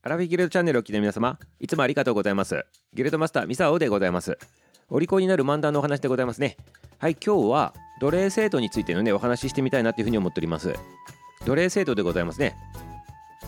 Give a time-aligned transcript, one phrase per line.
[0.00, 2.64] アラフィギルドチャンネルを聞いた皆様いつもありがとうございます。
[2.94, 4.38] ギルドマスターミサオでございます。
[4.88, 6.56] お利口になる漫談のお話でございますね。
[6.98, 10.72] はい今日は奴隷制度についてのねお話ししてみたいなっていうふうに思っております。
[11.44, 12.54] 奴隷制度でございますね。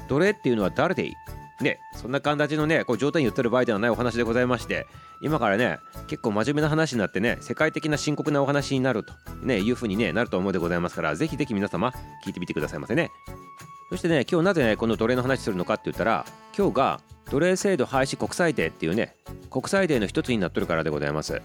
[0.08, 1.14] 奴隷っていうのは誰でいい？
[1.62, 4.86] ねそんな形のねこう状態に言ってる場合ではないお話でございまして
[5.22, 5.78] 今からね
[6.08, 9.12] 結構真面目な話になってね世界的な深刻なお話になると
[9.42, 11.92] ねいうふうにねなると思うでございますからぜひぜひ皆様
[12.24, 13.10] 聞いてみてくださいませね。
[13.91, 16.24] そしてね今日なぜねこの奴隷の話するのかって言ったら
[16.56, 19.16] 今日が奴隷制度廃止国際デーっていうね
[19.51, 21.42] 国際デーの一つになっとるからでございます。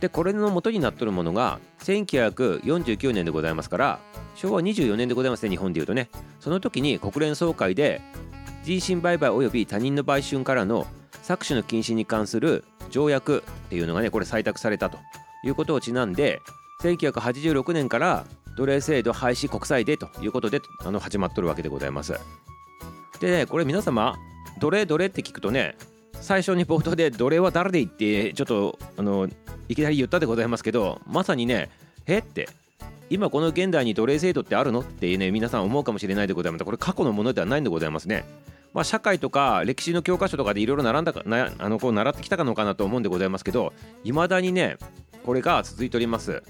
[0.00, 3.98] でこれの元になっとるものが1949年でございますから
[4.34, 6.08] 昭和24年でございますね日本でいうとね。
[6.40, 8.00] その時に国連総会で
[8.64, 10.86] 人身売買及び他人の売春からの
[11.22, 14.98] 搾取の禁止に関する条約っていうのがねこれ採択されたと
[15.44, 16.40] いうことをちなんで
[16.82, 18.24] 1986年から
[18.56, 22.14] 奴隷制度廃止国際デーということであの始まっとるわけでございます。
[23.20, 24.16] でねこれ皆様
[24.58, 25.76] 奴隷奴隷って聞くとね
[26.20, 29.28] 最初に冒頭で奴隷は誰でいってちょっとあの
[29.68, 31.70] いきなり言ったでございますけどまさにね
[32.06, 32.48] えって
[33.10, 36.64] 今この現代に奴隷制度ってあるのってね皆さん思うかもしれないでございます。
[36.64, 38.24] これ過去のものではないんでございますね。
[38.72, 44.78] まあ、社会とか歴史の教科書とかでいろいろ習んだかあのこう習ってきたのかなと思うんでございますけどいまだにね
[45.24, 46.42] これが続いております。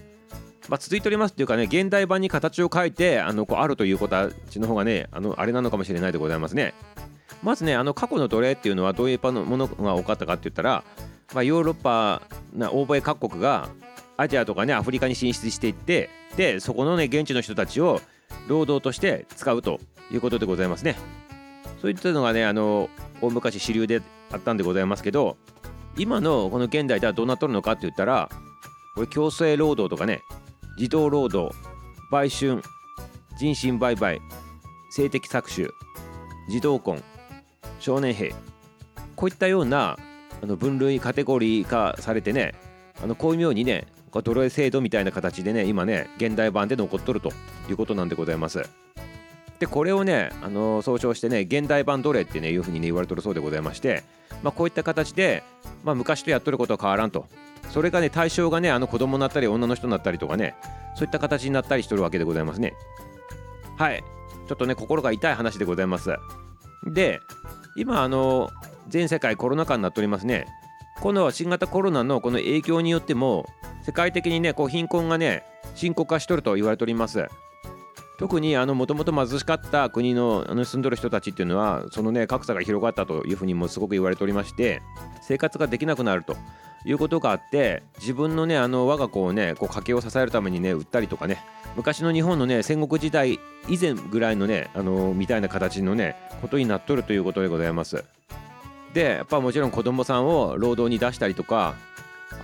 [0.68, 6.74] まあ、続いておりますっていうかね現代版に形を変えてあのこうあるということはちの方がねあのあれなのかもしれないでございますね。
[7.42, 10.82] まずねあの過去の奴隷っていうのはどういうものが多かったかって言ったら、
[11.34, 12.22] まあ、ヨーロッパ
[12.54, 13.68] な欧米各国が
[14.16, 18.00] アジアとかねアフリカに進出していってでそこのね現地の人たちを
[18.48, 20.96] 労働として使うということでございますね。
[21.82, 22.88] そういったのがねあの
[23.20, 24.00] 大昔主流で
[24.32, 25.36] あったんでございますけど
[25.98, 28.30] 今のこの現代ではどうなっとるのかって言ったら
[28.94, 30.22] これ強制労働とかね
[30.76, 31.54] 児童労働
[32.10, 32.62] 売春
[33.38, 34.20] 人身売買
[34.90, 35.68] 性的搾取
[36.48, 37.02] 児童婚
[37.80, 38.34] 少年兵
[39.16, 39.96] こういったような
[40.42, 42.54] あの分類カテゴリー化されてね
[43.02, 47.30] あのこういうようにね奴隷制度みたいな形でね今ね現代版で残っとると
[47.68, 48.62] いうことなんでございます。
[49.58, 54.02] でこれをね、あのー、総称してね現代版奴隷ってねいうふうにね言われてるそうでございまして、
[54.42, 55.42] まあ、こういった形で、
[55.84, 57.26] まあ、昔とやっとることは変わらんと。
[57.70, 60.54] それがね対象がねあの子供になったり女の人になったりとかね
[60.96, 62.74] そういった形になったりしてるわけでございますね。
[63.78, 64.04] はい。
[64.46, 66.14] ちょっとね心が痛い話でございます。
[66.86, 67.20] で
[67.76, 68.50] 今あの
[68.88, 70.46] 全世界コロナ禍になっておりますね。
[71.00, 73.46] 今度は新型コロナのこの影響によっても
[73.82, 75.44] 世界的にねこう貧困がね
[75.74, 77.26] 深刻化しとると言われております。
[78.24, 84.80] 特にもともと貧しかった国のあの住んでる人たちっていうのはそのね格差が広がったというふうにもすごく言われておりまして
[85.20, 86.34] 生活ができなくなると
[86.86, 91.44] いうことがあって自分のねあの我が子をねこう家計を支えるためにね売ったりとかね
[91.76, 98.06] 昔の日本のね戦国時代以前ぐらいのねあのみたいな形のねことになっとるということでございます。
[98.94, 101.74] でやっぱもちろん子供さんを労働に出したりとか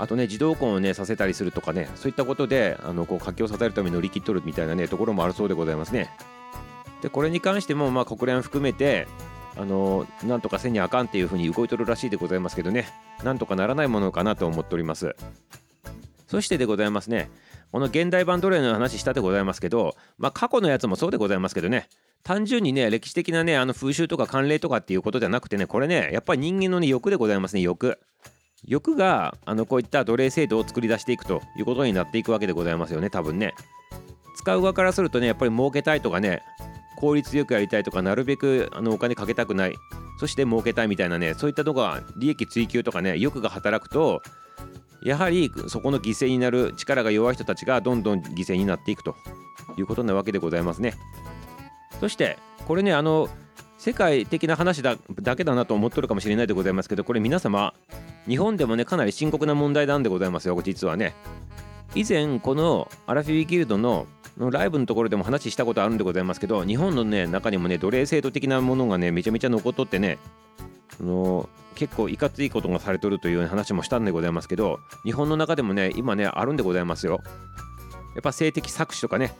[0.00, 6.10] あとね児童婚をねさせたりするとかねそういったことであのこう活気を支えるために乗り切っとるみたいなねところもあるそうでございますね。
[7.02, 9.06] でこれに関してもまあ国連含めて
[9.56, 12.88] あのなんとかせにあかんっていうふうに動いとるらしいでございますけどね
[13.22, 15.14] なんとかならないものかなと思っております。
[16.26, 17.30] そしてでございますね
[17.72, 21.88] この現代版奴隷の話したでございますけどまあ過去のやつもそうでございますけどね
[22.22, 27.98] 単純にね歴史的なねあの風習とか慣例とかっていうことじゃなくてねこれねやっぱり人間のね欲でございますね欲
[28.66, 33.54] 欲があのこういった奴隷制度を作り出していくということになっていくわけでございますよね多分ね。
[34.36, 36.42] 使う側からするとねやっぱり儲けたいとかね
[36.96, 39.74] 効率よくやりたいとかなるべくあのお金かけたくない。
[40.18, 44.20] そして儲けたいみたいなねそういったとこが利益追求とかね欲が働くと
[45.02, 49.16] やはりそこの犠牲になる力が弱い人たちがどんどん犠牲になっていくと
[49.78, 50.94] いうことなわけでございますね。
[52.00, 53.28] そしてこれねあの
[53.78, 57.72] 世界的な話だだけだなと思っとるかもしれないでございますけどこれ皆様
[58.30, 61.14] 日本でもねかなり深刻な問題なんでございますよ実はね。
[61.96, 64.06] 以前このアラフィビギルドの
[64.38, 70.18] ライブのところでも話したことあるんでございますけど日本のね中にもね奴隷制度的なものがねめちゃめちゃ残っとってね
[71.00, 77.20] あの結構いかついことがされとるという話もしたんでございますけど日本の中でもね今ねあるんでございますよ。
[78.14, 79.34] やっぱ性的搾取とかね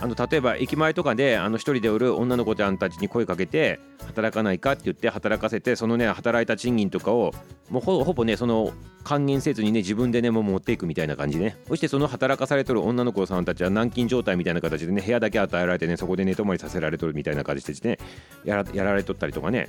[0.00, 7.32] あの例えば駅前とかであの一人でおる女の子ちゃんたちに声かけて働かないかって言って働かせてそのね働いた賃金とかを
[7.68, 8.72] もうほぼねその
[9.02, 11.56] 還元せずにね自分でねもう持っていくみたいな感じでね。
[11.66, 17.98] そしてその働かされとる女の子さんたちは軟禁状態みたいな形でね部屋だけ与えられてねそこで寝泊まりさせられとるみたいな感じでね
[18.44, 19.68] やらやられとったりとかね。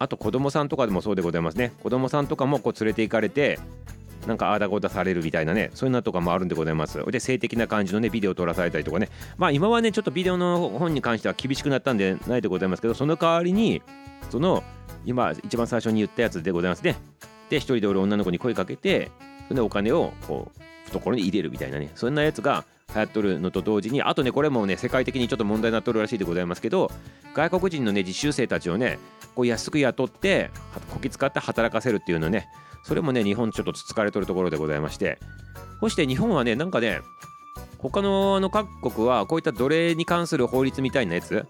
[0.00, 1.72] あと子供さんとかでもそうでございますね。
[1.82, 3.60] 子供さんとかもこう連れて行かれて
[4.26, 7.04] なんかあだこだされるみたいなねそういうのとかもあるんでございます。
[7.10, 9.08] で性的な感じのねビデオを撮らされたりとかね。
[9.36, 13.82] まあ今はねちょっとビデオの本に関しては厳しくなったんでないでございますけどその代わりに
[14.30, 14.62] その
[15.04, 16.96] 今一番最初に言ったやつでございますね。
[17.50, 19.10] で一人でおる女の子に声かけて
[19.50, 21.90] でお金をこう懐に入れるみたいなね。
[21.94, 26.90] そんなやつが流行っとるのと同時にあとねこれもね世界的にちょっと問題になっとるらしいでございますけど
[27.34, 28.98] 外国人のね実習生たちをね
[29.34, 30.50] こう安く雇って
[30.90, 32.48] こき使って働かせるっていうのね
[32.84, 35.18] それもね日本ちょっとつつかれとるところでございまして。
[35.84, 37.02] そして日本はねなんかね
[37.76, 41.44] 他のの各国はこういった奴隷に関する法律みたいなやつ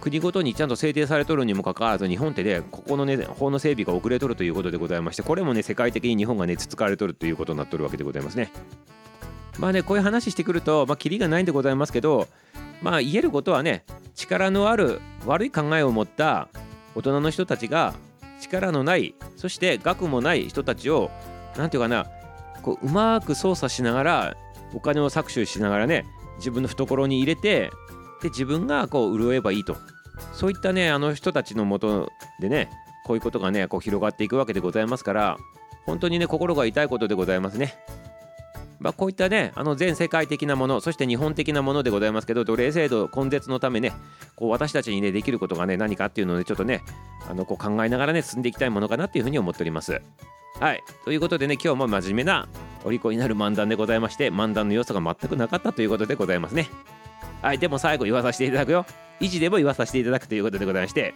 [0.00, 8.52] 国ごとにちゃんと制定されとるにもかかわらず日本ってねここのね法の整備が遅れとるということでございましてこれもね世界的に日本がねつつかれとるということになっとるわけでございますね。
[9.58, 12.28] まあねこういう話してくるとまあキリがないんでございますけど
[12.82, 16.48] まあ言えることはね力のある悪い考えを持った
[16.94, 17.94] 大人の人たちが
[18.40, 21.10] 力のないそして額もない人たちを
[21.56, 22.06] 何て言うかな
[22.62, 24.36] こううまく操作しながら
[24.74, 26.04] お金を搾取しながらね
[26.38, 27.70] 自分の懐に入れて
[28.22, 29.76] で自分がこう潤えばいいと
[30.32, 32.10] そういったねあの人たちのもと
[32.40, 32.70] でね
[33.04, 35.38] こういうことがねこう広がっていくわけでございますから
[35.86, 37.74] 本当にね心が痛いことでございますね。
[38.80, 43.92] まあ、こういったねあの全世界的なものそして日本的なものでございますけど奴隷制度根絶のためね
[44.36, 46.82] こう私たちにねできることがね何かっていうのでちょっとね
[47.28, 50.00] あのこう考えながらね進んでいきたいものかなっていうふうに思っております。
[50.58, 50.82] はい。
[51.04, 52.48] ということでね今日も真面目な
[52.82, 56.68] お利口になる漫談でございまして漫談の要素が全くなかったということでございますね。
[57.42, 57.58] はい。
[57.58, 58.86] でも最後言わさせていただくよ。
[59.20, 61.12] 維持でも言わさせていただくということでございまして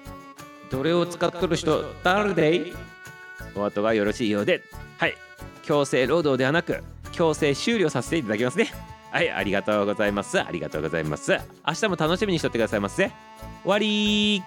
[0.70, 2.74] どれを使っとる人誰でい？
[3.56, 4.62] お後がよろしいようで。
[4.98, 5.14] はい。
[5.62, 6.82] 強制労働ではなく
[7.14, 8.70] 強制終了させていただきますね。
[9.10, 10.40] はいありがとうございます。
[10.40, 11.38] ありがとうございます。
[11.66, 13.12] 明日も楽しみにしとってくださいませ。
[13.62, 14.42] 終わり